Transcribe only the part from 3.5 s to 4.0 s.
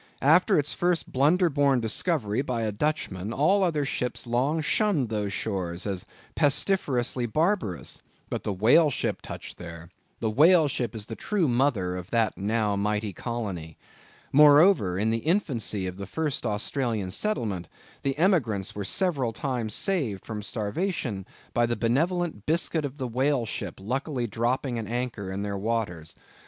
other